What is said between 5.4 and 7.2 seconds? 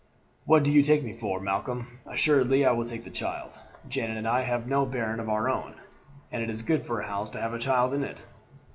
own, and it's good for a